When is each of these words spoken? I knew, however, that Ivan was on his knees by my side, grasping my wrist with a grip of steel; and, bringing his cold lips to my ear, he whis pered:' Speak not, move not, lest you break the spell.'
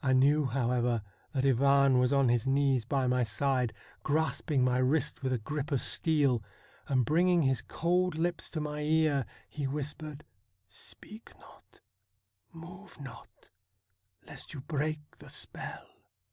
I 0.00 0.12
knew, 0.12 0.44
however, 0.44 1.02
that 1.32 1.44
Ivan 1.44 1.98
was 1.98 2.12
on 2.12 2.28
his 2.28 2.46
knees 2.46 2.84
by 2.84 3.08
my 3.08 3.24
side, 3.24 3.72
grasping 4.04 4.62
my 4.62 4.78
wrist 4.78 5.24
with 5.24 5.32
a 5.32 5.38
grip 5.38 5.72
of 5.72 5.80
steel; 5.80 6.40
and, 6.86 7.04
bringing 7.04 7.42
his 7.42 7.62
cold 7.62 8.14
lips 8.14 8.48
to 8.50 8.60
my 8.60 8.82
ear, 8.82 9.26
he 9.48 9.66
whis 9.66 9.92
pered:' 9.92 10.20
Speak 10.68 11.36
not, 11.40 11.80
move 12.52 13.00
not, 13.00 13.50
lest 14.24 14.54
you 14.54 14.60
break 14.60 15.00
the 15.18 15.28
spell.' 15.28 15.88